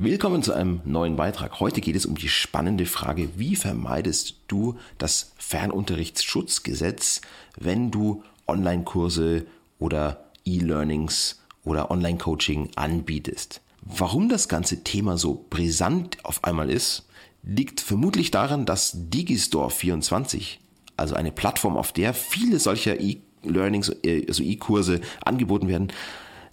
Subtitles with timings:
[0.00, 1.58] Willkommen zu einem neuen Beitrag.
[1.58, 7.20] Heute geht es um die spannende Frage, wie vermeidest du das Fernunterrichtsschutzgesetz,
[7.58, 9.44] wenn du Online-Kurse
[9.80, 13.60] oder E-Learnings oder Online-Coaching anbietest.
[13.82, 17.08] Warum das ganze Thema so brisant auf einmal ist,
[17.42, 20.60] liegt vermutlich daran, dass Digistore 24,
[20.96, 25.88] also eine Plattform, auf der viele solcher E-Learnings, äh, also E-Kurse angeboten werden,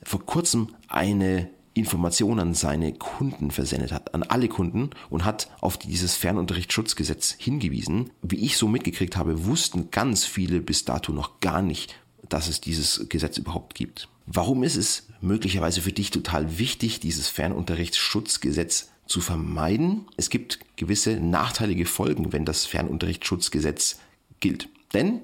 [0.02, 5.78] vor kurzem eine Information an seine Kunden versendet hat, an alle Kunden und hat auf
[5.78, 8.12] dieses Fernunterrichtsschutzgesetz hingewiesen.
[8.22, 11.96] Wie ich so mitgekriegt habe, wussten ganz viele bis dato noch gar nicht,
[12.30, 14.08] dass es dieses Gesetz überhaupt gibt.
[14.26, 20.06] Warum ist es möglicherweise für dich total wichtig, dieses Fernunterrichtsschutzgesetz zu vermeiden?
[20.16, 24.00] Es gibt gewisse nachteilige Folgen, wenn das Fernunterrichtsschutzgesetz
[24.40, 24.70] gilt.
[24.94, 25.20] Denn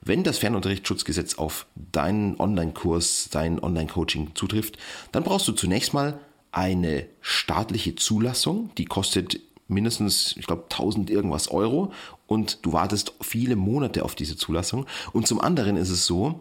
[0.00, 4.78] wenn das Fernunterrichtsschutzgesetz auf deinen Online-Kurs, dein Online-Coaching zutrifft,
[5.12, 6.18] dann brauchst du zunächst mal
[6.52, 11.92] eine staatliche Zulassung, die kostet mindestens, ich glaube, 1000 irgendwas Euro
[12.26, 14.86] und du wartest viele Monate auf diese Zulassung.
[15.12, 16.40] Und zum anderen ist es so,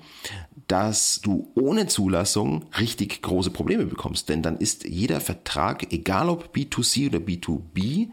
[0.67, 6.55] dass du ohne Zulassung richtig große Probleme bekommst, denn dann ist jeder Vertrag, egal ob
[6.55, 8.09] B2C oder B2B,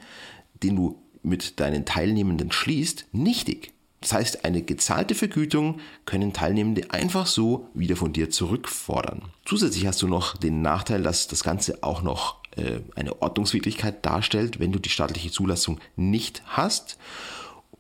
[0.63, 3.74] den du mit deinen Teilnehmenden schließt, nichtig.
[4.05, 9.23] Das heißt, eine gezahlte Vergütung können Teilnehmende einfach so wieder von dir zurückfordern.
[9.47, 14.61] Zusätzlich hast du noch den Nachteil, dass das Ganze auch noch äh, eine Ordnungswidrigkeit darstellt,
[14.61, 16.99] wenn du die staatliche Zulassung nicht hast.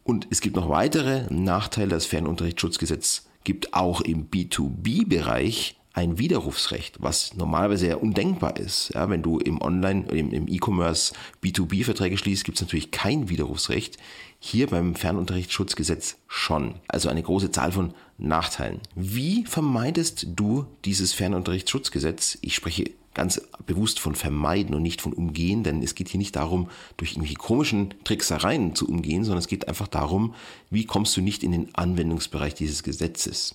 [0.03, 1.91] Und es gibt noch weitere Nachteile.
[1.91, 8.91] Das Fernunterrichtsschutzgesetz gibt auch im B2B-Bereich ein Widerrufsrecht, was normalerweise ja undenkbar ist.
[8.95, 13.97] Ja, wenn du im Online, im, im E-Commerce B2B-Verträge schließt, gibt es natürlich kein Widerrufsrecht.
[14.41, 16.75] Hier beim Fernunterrichtsschutzgesetz schon.
[16.89, 18.81] Also eine große Zahl von Nachteilen.
[18.97, 22.39] Wie vermeidest du dieses Fernunterrichtsschutzgesetz?
[22.43, 26.35] Ich spreche ganz bewusst von vermeiden und nicht von umgehen, denn es geht hier nicht
[26.35, 30.35] darum, durch irgendwelche komischen Tricksereien zu umgehen, sondern es geht einfach darum,
[30.71, 33.55] wie kommst du nicht in den Anwendungsbereich dieses Gesetzes.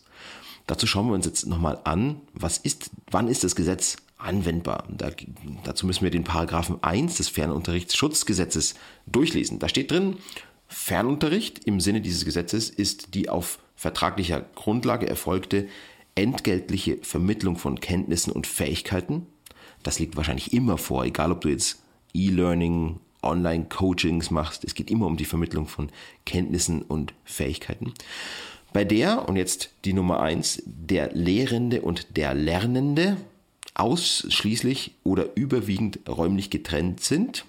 [0.70, 4.84] Dazu schauen wir uns jetzt nochmal an, was ist, wann ist das Gesetz anwendbar?
[4.88, 5.10] Da,
[5.64, 8.76] dazu müssen wir den Paragraphen 1 des Fernunterrichtsschutzgesetzes
[9.08, 9.58] durchlesen.
[9.58, 10.18] Da steht drin,
[10.68, 15.68] Fernunterricht im Sinne dieses Gesetzes ist die auf vertraglicher Grundlage erfolgte
[16.14, 19.26] entgeltliche Vermittlung von Kenntnissen und Fähigkeiten.
[19.82, 21.82] Das liegt wahrscheinlich immer vor, egal ob du jetzt
[22.14, 24.64] E-Learning, Online-Coachings machst.
[24.66, 25.90] Es geht immer um die Vermittlung von
[26.26, 27.96] Kenntnissen und Fähigkeiten
[28.74, 33.18] bei der, und jetzt die Nummer eins, der Lehrende und der Lernende
[33.74, 37.46] ausschließlich oder überwiegend räumlich getrennt sind.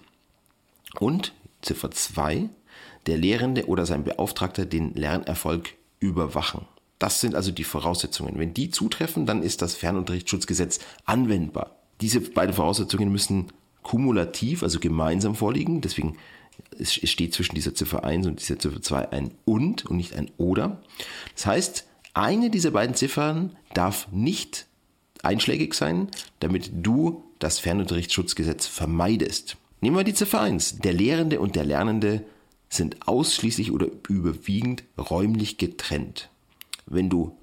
[0.98, 1.32] Und
[1.62, 2.48] Ziffer zwei,
[3.06, 6.66] der Lehrende oder sein Beauftragter den Lernerfolg überwachen.
[6.98, 8.38] Das sind also die Voraussetzungen.
[8.38, 11.76] Wenn die zutreffen, dann ist das Fernunterrichtsschutzgesetz anwendbar.
[12.00, 13.48] Diese beiden Voraussetzungen müssen
[13.82, 15.80] kumulativ, also gemeinsam vorliegen.
[15.80, 16.16] Deswegen
[16.78, 20.30] es steht zwischen dieser Ziffer 1 und dieser Ziffer 2 ein und und nicht ein
[20.36, 20.82] oder.
[21.34, 24.66] Das heißt, eine dieser beiden Ziffern darf nicht
[25.22, 26.08] einschlägig sein,
[26.40, 29.56] damit du das Fernunterrichtsschutzgesetz vermeidest.
[29.80, 30.78] Nehmen wir die Ziffer 1.
[30.78, 32.24] Der Lehrende und der Lernende
[32.68, 36.30] sind ausschließlich oder überwiegend räumlich getrennt.
[36.86, 37.36] Wenn du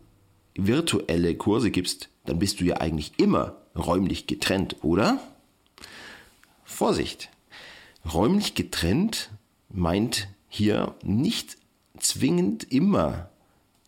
[0.55, 5.19] virtuelle Kurse gibst, dann bist du ja eigentlich immer räumlich getrennt, oder?
[6.63, 7.29] Vorsicht!
[8.13, 9.31] Räumlich getrennt
[9.69, 11.57] meint hier nicht
[11.99, 13.29] zwingend immer,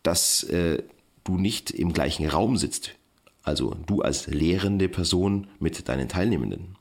[0.04, 0.84] dass äh,
[1.24, 2.96] du nicht im gleichen Raum sitzt,
[3.44, 6.76] also du als lehrende Person mit deinen Teilnehmenden,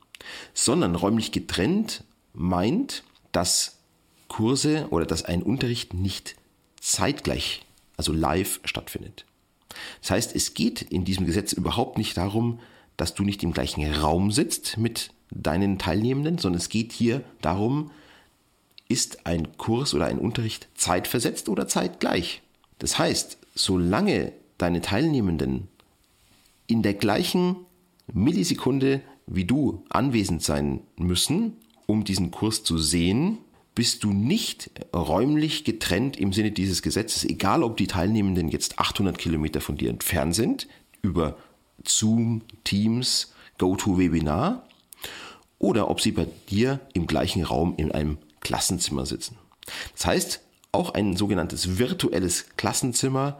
[0.53, 3.77] sondern räumlich getrennt meint, dass
[4.27, 6.35] Kurse oder dass ein Unterricht nicht
[6.79, 7.65] zeitgleich,
[7.97, 9.25] also live stattfindet.
[10.01, 12.59] Das heißt, es geht in diesem Gesetz überhaupt nicht darum,
[12.97, 17.91] dass du nicht im gleichen Raum sitzt mit deinen Teilnehmenden, sondern es geht hier darum,
[18.87, 22.41] ist ein Kurs oder ein Unterricht zeitversetzt oder zeitgleich.
[22.79, 25.67] Das heißt, solange deine Teilnehmenden
[26.67, 27.55] in der gleichen
[28.11, 31.53] Millisekunde wie du anwesend sein müssen,
[31.85, 33.37] um diesen Kurs zu sehen,
[33.75, 39.17] bist du nicht räumlich getrennt im Sinne dieses Gesetzes, egal ob die Teilnehmenden jetzt 800
[39.17, 40.67] Kilometer von dir entfernt sind,
[41.01, 41.37] über
[41.85, 44.67] Zoom, Teams, GoToWebinar
[45.59, 49.37] oder ob sie bei dir im gleichen Raum in einem Klassenzimmer sitzen.
[49.93, 50.41] Das heißt,
[50.71, 53.39] auch ein sogenanntes virtuelles Klassenzimmer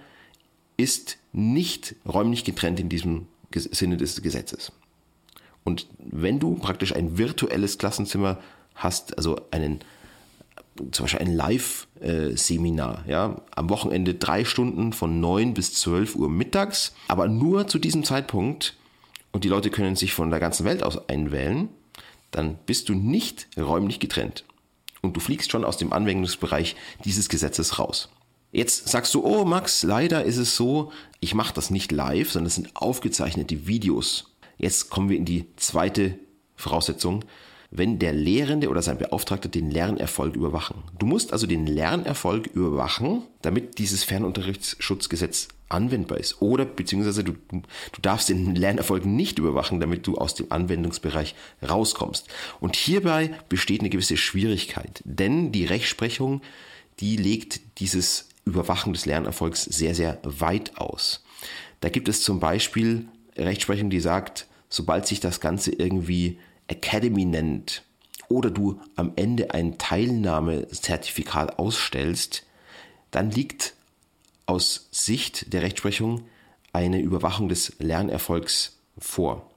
[0.77, 4.71] ist nicht räumlich getrennt in diesem Sinne des Gesetzes.
[5.63, 8.39] Und wenn du praktisch ein virtuelles Klassenzimmer
[8.75, 9.79] hast, also einen
[10.91, 16.93] zum Beispiel ein Live-Seminar, ja, am Wochenende drei Stunden von neun bis zwölf Uhr mittags,
[17.09, 18.77] aber nur zu diesem Zeitpunkt
[19.31, 21.69] und die Leute können sich von der ganzen Welt aus einwählen,
[22.31, 24.45] dann bist du nicht räumlich getrennt.
[25.01, 28.09] Und du fliegst schon aus dem Anwendungsbereich dieses Gesetzes raus.
[28.51, 32.47] Jetzt sagst du, oh Max, leider ist es so, ich mache das nicht live, sondern
[32.47, 34.35] es sind aufgezeichnete Videos.
[34.57, 36.17] Jetzt kommen wir in die zweite
[36.55, 37.23] Voraussetzung,
[37.71, 40.83] wenn der Lehrende oder sein Beauftragter den Lernerfolg überwachen.
[40.97, 46.41] Du musst also den Lernerfolg überwachen, damit dieses Fernunterrichtsschutzgesetz anwendbar ist.
[46.41, 51.35] Oder beziehungsweise du, du darfst den Lernerfolg nicht überwachen, damit du aus dem Anwendungsbereich
[51.67, 52.27] rauskommst.
[52.59, 56.41] Und hierbei besteht eine gewisse Schwierigkeit, denn die Rechtsprechung,
[56.99, 61.23] die legt dieses Überwachen des Lernerfolgs sehr, sehr weit aus.
[61.81, 63.05] Da gibt es zum Beispiel
[63.37, 66.39] Rechtsprechung, die sagt, sobald sich das Ganze irgendwie
[66.69, 67.83] Academy nennt
[68.29, 72.45] oder du am Ende ein Teilnahmezertifikat ausstellst,
[73.11, 73.73] dann liegt
[74.45, 76.23] aus Sicht der Rechtsprechung
[76.71, 79.49] eine Überwachung des Lernerfolgs vor.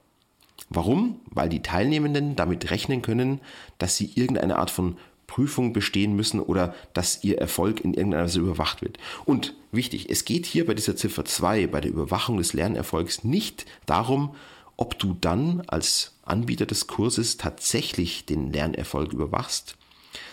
[0.69, 1.19] Warum?
[1.27, 3.41] Weil die Teilnehmenden damit rechnen können,
[3.77, 8.39] dass sie irgendeine Art von Prüfung bestehen müssen oder dass ihr Erfolg in irgendeiner Weise
[8.39, 8.97] überwacht wird.
[9.25, 13.65] Und wichtig, es geht hier bei dieser Ziffer 2, bei der Überwachung des Lernerfolgs, nicht
[13.85, 14.35] darum,
[14.77, 19.75] ob du dann als Anbieter des Kurses tatsächlich den Lernerfolg überwachst,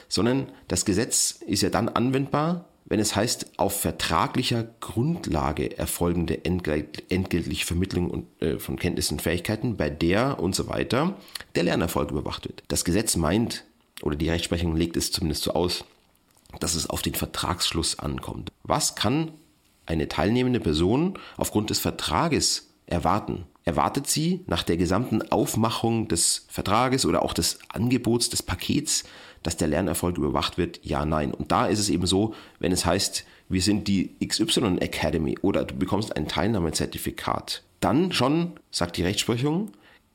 [0.09, 7.65] sondern das Gesetz ist ja dann anwendbar, wenn es heißt, auf vertraglicher Grundlage erfolgende entgeltliche
[7.65, 11.17] Vermittlung äh, von Kenntnissen und Fähigkeiten, bei der und so weiter
[11.55, 12.65] der Lernerfolg überwacht wird.
[12.67, 13.65] Das Gesetz meint,
[14.03, 15.85] oder die Rechtsprechung legt es zumindest so aus,
[16.59, 18.51] dass es auf den Vertragsschluss ankommt.
[18.65, 19.31] Was kann
[19.87, 23.47] eine teilnehmende Person aufgrund des Vertrages erwarten?
[23.71, 29.05] Erwartet sie nach der gesamten Aufmachung des Vertrages oder auch des Angebots, des Pakets,
[29.45, 30.81] dass der Lernerfolg überwacht wird?
[30.83, 31.33] Ja, nein.
[31.33, 35.65] Und da ist es eben so, wenn es heißt, wir sind die XY Academy oder
[35.65, 39.71] du bekommst ein Teilnahmezertifikat, dann schon, sagt die Rechtsprechung,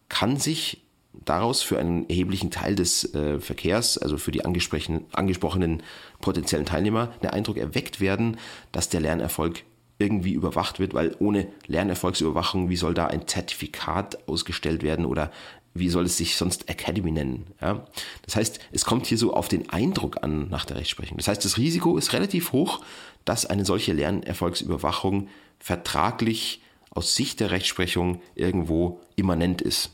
[0.09, 0.81] kann sich
[1.23, 5.81] daraus für einen erheblichen Teil des äh, Verkehrs, also für die angesprochenen
[6.19, 8.35] potenziellen Teilnehmer, der Eindruck erweckt werden,
[8.73, 9.63] dass der Lernerfolg
[9.97, 15.31] irgendwie überwacht wird, weil ohne Lernerfolgsüberwachung, wie soll da ein Zertifikat ausgestellt werden oder
[15.73, 17.47] wie soll es sich sonst Academy nennen?
[17.61, 17.85] Ja?
[18.23, 21.17] Das heißt, es kommt hier so auf den Eindruck an nach der Rechtsprechung.
[21.17, 22.81] Das heißt, das Risiko ist relativ hoch,
[23.25, 25.27] dass eine solche Lernerfolgsüberwachung
[25.59, 29.91] vertraglich aus Sicht der Rechtsprechung irgendwo immanent ist.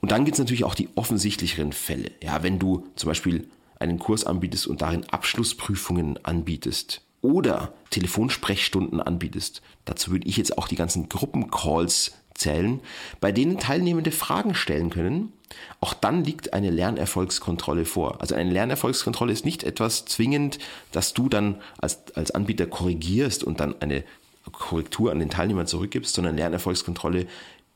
[0.00, 2.10] Und dann gibt es natürlich auch die offensichtlicheren Fälle.
[2.22, 9.62] Ja, wenn du zum Beispiel einen Kurs anbietest und darin Abschlussprüfungen anbietest, oder Telefonsprechstunden anbietest.
[9.84, 12.80] Dazu würde ich jetzt auch die ganzen Gruppencalls zählen,
[13.20, 15.32] bei denen Teilnehmende Fragen stellen können.
[15.80, 18.20] Auch dann liegt eine Lernerfolgskontrolle vor.
[18.20, 20.58] Also eine Lernerfolgskontrolle ist nicht etwas zwingend,
[20.92, 24.04] dass du dann als, als Anbieter korrigierst und dann eine
[24.52, 27.26] Korrektur an den Teilnehmer zurückgibst, sondern Lernerfolgskontrolle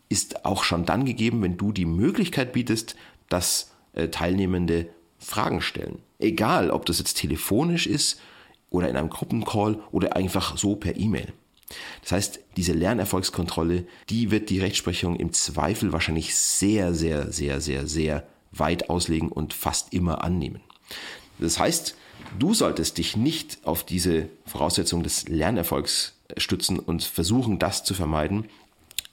[0.08, 2.96] ist auch schon dann gegeben, wenn du die Möglichkeit bietest,
[3.28, 5.98] dass äh, Teilnehmende Fragen stellen.
[6.18, 8.20] Egal, ob das jetzt telefonisch ist
[8.72, 11.32] oder in einem Gruppencall oder einfach so per E-Mail.
[12.02, 17.86] Das heißt, diese Lernerfolgskontrolle, die wird die Rechtsprechung im Zweifel wahrscheinlich sehr, sehr, sehr, sehr,
[17.86, 20.60] sehr weit auslegen und fast immer annehmen.
[21.38, 21.96] Das heißt,
[22.38, 28.46] du solltest dich nicht auf diese Voraussetzung des Lernerfolgs stützen und versuchen, das zu vermeiden,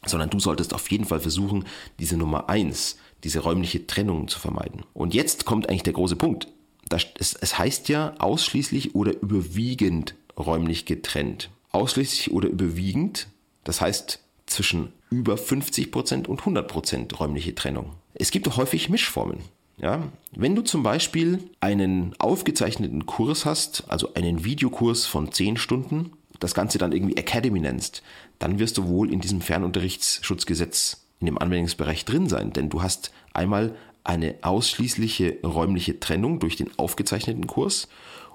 [0.05, 1.65] sondern du solltest auf jeden Fall versuchen,
[1.99, 4.83] diese Nummer eins, diese räumliche Trennung zu vermeiden.
[4.93, 6.47] Und jetzt kommt eigentlich der große Punkt
[6.89, 11.49] das, es, es heißt ja ausschließlich oder überwiegend räumlich getrennt.
[11.71, 13.27] Ausschließlich oder überwiegend,
[13.63, 17.91] das heißt zwischen über 50% und 100% räumliche Trennung.
[18.15, 19.39] Es gibt häufig Mischformen.
[19.77, 26.11] Ja, wenn du zum Beispiel einen aufgezeichneten Kurs hast, also einen Videokurs von 10 Stunden,
[26.39, 28.03] das Ganze dann irgendwie Academy nennst,
[28.39, 33.11] dann wirst du wohl in diesem Fernunterrichtsschutzgesetz in dem Anwendungsbereich drin sein, denn du hast
[33.33, 37.87] einmal eine ausschließliche räumliche Trennung durch den aufgezeichneten Kurs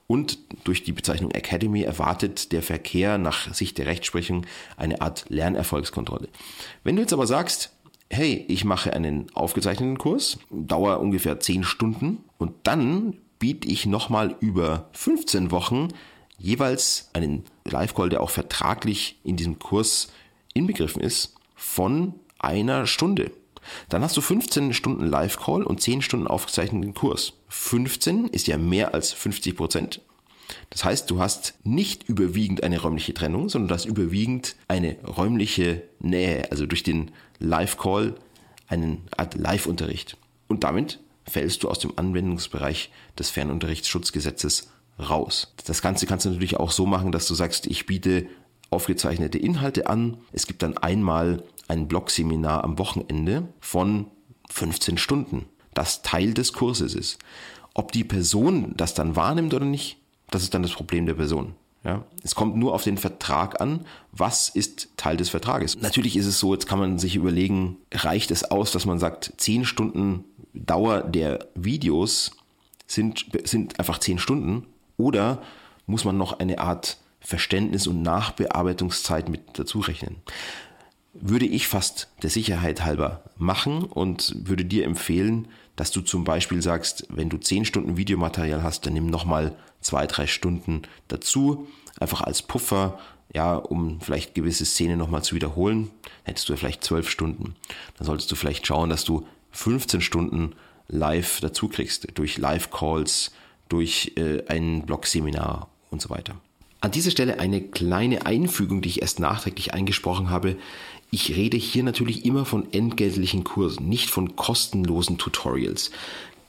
[0.07, 6.29] und durch die Bezeichnung Academy erwartet der Verkehr nach Sicht der Rechtsprechung eine Art Lernerfolgskontrolle.
[6.83, 7.73] Wenn du jetzt aber sagst,
[8.11, 14.37] hey, ich mache einen aufgezeichneten Kurs, Dauer ungefähr 10 Stunden und dann biete ich nochmal
[14.41, 15.89] über 15 Wochen
[16.39, 20.09] jeweils einen Live-Call, der auch vertraglich in diesem Kurs
[20.53, 23.33] inbegriffen ist, von einer Stunde.
[23.89, 27.35] Dann hast du 15 Stunden Live-Call und 10 Stunden aufgezeichneten Kurs.
[27.49, 30.01] 15 ist ja mehr als 50 Prozent.
[30.71, 35.83] Das heißt, du hast nicht überwiegend eine räumliche Trennung, sondern du hast überwiegend eine räumliche
[36.01, 38.15] Nähe, also durch den Live-Call
[38.69, 40.17] einen Art Live-Unterricht.
[40.49, 45.55] Und damit fällst du aus dem Anwendungsbereich des Fernunterrichtsschutzgesetzes raus.
[45.67, 48.27] Das Ganze kannst du natürlich auch so machen, dass du sagst, ich biete
[48.71, 50.19] aufgezeichnete Inhalte an.
[50.33, 54.07] Es gibt dann einmal ein Blogseminar am Wochenende von
[54.51, 55.47] 15 Stunden.
[55.75, 57.19] das Teil des Kurses ist.
[57.75, 59.99] Ob die Person das dann wahrnimmt oder nicht,
[60.31, 61.55] das ist dann das Problem der Person.
[61.83, 63.85] Ja, es kommt nur auf den Vertrag an.
[64.13, 65.77] Was ist Teil des Vertrages?
[65.81, 69.35] Natürlich ist es so, jetzt kann man sich überlegen, reicht es aus, dass man sagt,
[69.37, 72.31] zehn Stunden Dauer der Videos
[72.87, 74.67] sind, sind einfach zehn Stunden
[74.97, 75.43] oder
[75.87, 80.17] muss man noch eine Art Verständnis und Nachbearbeitungszeit mit dazu rechnen?
[81.15, 86.63] Würde ich fast der Sicherheit halber machen und würde dir empfehlen, dass du zum Beispiel
[86.63, 91.69] sagst, wenn du zehn Stunden Videomaterial hast, dann nimm nochmal zwei, drei Stunden dazu,
[91.99, 92.99] einfach als Puffer,
[93.33, 95.91] ja, um vielleicht gewisse Szenen nochmal zu wiederholen.
[96.25, 97.55] Hättest du vielleicht zwölf Stunden.
[97.99, 100.55] Dann solltest du vielleicht schauen, dass du 15 Stunden
[100.89, 103.33] live dazu kriegst, durch Live-Calls,
[103.69, 106.37] durch äh, ein Blog-Seminar und so weiter.
[106.81, 110.57] An dieser Stelle eine kleine Einfügung, die ich erst nachträglich eingesprochen habe.
[111.15, 115.93] Ich rede hier natürlich immer von entgeltlichen Kursen, nicht von kostenlosen Tutorials.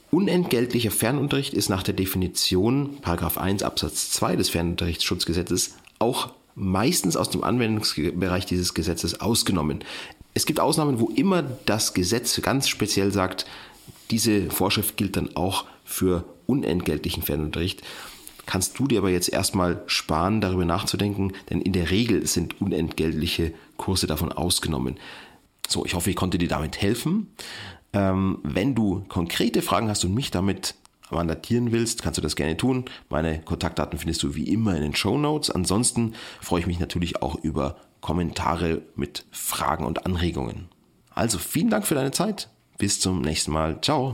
[0.10, 7.44] Unentgeltlicher Fernunterricht ist nach der Definition 1 Absatz 2 des Fernunterrichtsschutzgesetzes auch meistens aus dem
[7.44, 9.84] Anwendungsbereich dieses Gesetzes ausgenommen.
[10.34, 13.46] Es gibt Ausnahmen, wo immer das Gesetz ganz speziell sagt,
[14.10, 17.84] diese Vorschrift gilt dann auch für unentgeltlichen Fernunterricht.
[18.46, 23.54] Kannst du dir aber jetzt erstmal sparen, darüber nachzudenken, denn in der Regel sind unentgeltliche
[23.78, 24.98] Kurse davon ausgenommen.
[25.68, 27.34] So, ich hoffe, ich konnte dir damit helfen.
[27.94, 30.76] Ähm, wenn du konkrete Fragen hast und mich damit
[31.12, 32.86] mandatieren willst, kannst du das gerne tun.
[33.10, 35.50] Meine Kontaktdaten findest du wie immer in den Show Notes.
[35.50, 40.68] Ansonsten freue ich mich natürlich auch über Kommentare mit Fragen und Anregungen.
[41.12, 42.50] Also vielen Dank für deine Zeit.
[42.78, 43.80] Bis zum nächsten Mal.
[43.82, 44.04] Ciao.